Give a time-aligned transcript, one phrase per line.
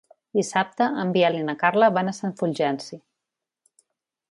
[0.37, 3.01] Dissabte en Biel i na Carla van a Sant Fulgenci.